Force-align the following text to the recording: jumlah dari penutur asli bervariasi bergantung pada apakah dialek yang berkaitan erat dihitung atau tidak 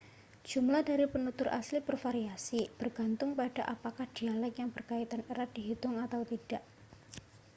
jumlah 0.49 0.81
dari 0.89 1.05
penutur 1.13 1.47
asli 1.59 1.77
bervariasi 1.87 2.59
bergantung 2.79 3.29
pada 3.39 3.61
apakah 3.75 4.07
dialek 4.17 4.53
yang 4.65 4.69
berkaitan 4.75 5.21
erat 5.31 5.49
dihitung 5.55 5.95
atau 6.05 6.21
tidak 6.31 6.61